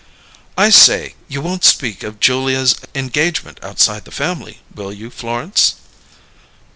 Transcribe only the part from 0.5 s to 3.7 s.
"I say, you won't speak of Julia's engagement